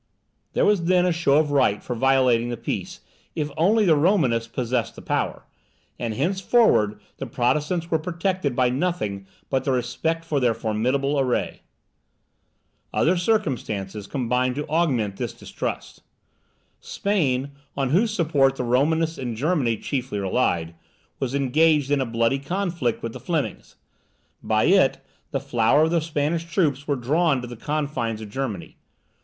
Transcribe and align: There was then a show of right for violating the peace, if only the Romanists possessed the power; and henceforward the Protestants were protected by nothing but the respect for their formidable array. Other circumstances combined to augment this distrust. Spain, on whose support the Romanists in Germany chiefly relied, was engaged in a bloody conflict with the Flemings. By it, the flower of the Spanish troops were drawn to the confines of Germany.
There 0.53 0.65
was 0.65 0.85
then 0.85 1.05
a 1.05 1.11
show 1.11 1.37
of 1.37 1.51
right 1.51 1.83
for 1.83 1.93
violating 1.95 2.49
the 2.49 2.57
peace, 2.57 3.01
if 3.35 3.51
only 3.55 3.85
the 3.85 3.95
Romanists 3.95 4.47
possessed 4.47 4.95
the 4.95 5.01
power; 5.03 5.45
and 5.99 6.15
henceforward 6.15 6.99
the 7.17 7.27
Protestants 7.27 7.91
were 7.91 7.99
protected 7.99 8.55
by 8.55 8.71
nothing 8.71 9.27
but 9.51 9.63
the 9.63 9.71
respect 9.71 10.25
for 10.25 10.39
their 10.39 10.55
formidable 10.55 11.19
array. 11.19 11.61
Other 12.91 13.15
circumstances 13.15 14.07
combined 14.07 14.55
to 14.55 14.65
augment 14.67 15.17
this 15.17 15.33
distrust. 15.33 16.01
Spain, 16.79 17.51
on 17.77 17.89
whose 17.91 18.11
support 18.11 18.55
the 18.55 18.63
Romanists 18.63 19.19
in 19.19 19.35
Germany 19.35 19.77
chiefly 19.77 20.17
relied, 20.17 20.73
was 21.19 21.35
engaged 21.35 21.91
in 21.91 22.01
a 22.01 22.07
bloody 22.07 22.39
conflict 22.39 23.03
with 23.03 23.13
the 23.13 23.19
Flemings. 23.19 23.75
By 24.41 24.63
it, 24.63 24.97
the 25.29 25.39
flower 25.39 25.83
of 25.83 25.91
the 25.91 26.01
Spanish 26.01 26.45
troops 26.45 26.87
were 26.87 26.95
drawn 26.95 27.39
to 27.41 27.47
the 27.47 27.55
confines 27.55 28.19
of 28.19 28.31
Germany. 28.31 28.77